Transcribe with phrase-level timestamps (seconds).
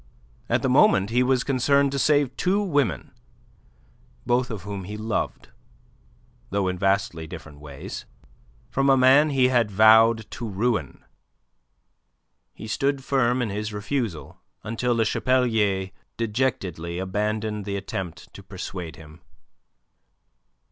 [0.49, 3.11] At the moment he was concerned to save two women,
[4.25, 5.49] both of whom he loved,
[6.49, 8.07] though in vastly different ways,
[8.71, 11.05] from a man he had vowed to ruin.
[12.55, 18.95] He stood firm in his refusal until Le Chapelier dejectedly abandoned the attempt to persuade
[18.95, 19.21] him.